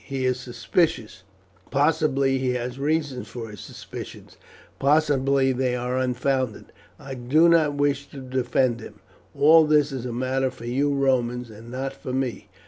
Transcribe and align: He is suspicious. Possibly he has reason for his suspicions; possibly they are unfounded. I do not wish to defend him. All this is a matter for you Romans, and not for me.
He 0.03 0.25
is 0.25 0.39
suspicious. 0.39 1.21
Possibly 1.69 2.39
he 2.39 2.53
has 2.53 2.79
reason 2.79 3.23
for 3.23 3.49
his 3.51 3.59
suspicions; 3.59 4.35
possibly 4.79 5.51
they 5.51 5.75
are 5.75 5.95
unfounded. 5.99 6.71
I 6.97 7.13
do 7.13 7.47
not 7.47 7.75
wish 7.75 8.07
to 8.07 8.17
defend 8.19 8.79
him. 8.79 8.95
All 9.39 9.65
this 9.67 9.91
is 9.91 10.07
a 10.07 10.11
matter 10.11 10.49
for 10.49 10.65
you 10.65 10.91
Romans, 10.91 11.51
and 11.51 11.69
not 11.69 11.93
for 11.93 12.13
me. 12.13 12.49